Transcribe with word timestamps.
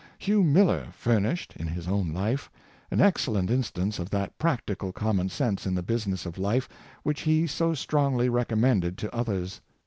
Hugh 0.17 0.43
Miller 0.43 0.87
furnished, 0.93 1.53
in 1.57 1.67
his 1.67 1.87
own 1.87 2.11
life, 2.11 2.49
an 2.89 3.01
ex 3.01 3.27
cellent 3.27 3.51
instance 3.51 3.99
of 3.99 4.09
that 4.09 4.35
practical 4.39 4.91
common 4.91 5.29
sense 5.29 5.67
in 5.67 5.75
the 5.75 5.83
business 5.83 6.25
of 6.25 6.39
life 6.39 6.67
which 7.03 7.21
he 7.21 7.45
so 7.45 7.75
strongly 7.75 8.27
recommended 8.27 8.97
to 8.97 9.15
others. 9.15 9.61